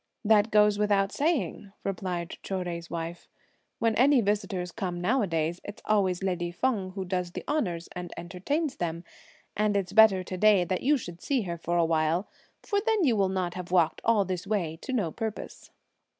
[0.25, 3.29] "That goes without saying," replied Chou Jui's wife;
[3.77, 7.87] "when any visitors come now a days, it's always lady Feng who does the honours
[7.95, 9.03] and entertains them,
[9.55, 12.27] and it's better to day that you should see her for a while,
[12.63, 15.69] for then you will not have walked all this way to no purpose."